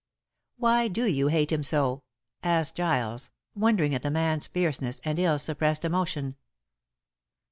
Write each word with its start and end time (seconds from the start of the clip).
"Why 0.57 0.87
do 0.87 1.05
you 1.05 1.27
hate 1.27 1.51
him 1.51 1.61
so?" 1.61 2.01
asked 2.41 2.73
Giles, 2.73 3.29
wondering 3.53 3.93
at 3.93 4.01
the 4.01 4.09
man's 4.09 4.47
fierceness 4.47 4.99
and 5.05 5.19
ill 5.19 5.37
suppressed 5.37 5.85
emotion. 5.85 6.37